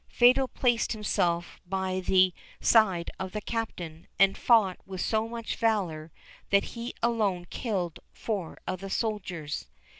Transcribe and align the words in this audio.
Fatal 0.09 0.47
placed 0.47 0.93
himself 0.93 1.61
by 1.63 1.99
the 1.99 2.33
side 2.59 3.11
of 3.19 3.33
the 3.33 3.39
Captain, 3.41 4.07
and 4.17 4.35
fought 4.35 4.79
with 4.83 4.99
so 4.99 5.27
much 5.27 5.55
valour 5.57 6.11
that 6.49 6.63
he 6.73 6.95
alone 7.03 7.45
killed 7.51 7.99
four 8.11 8.57
of 8.65 8.79
the 8.79 8.89
soldiers. 8.89 9.67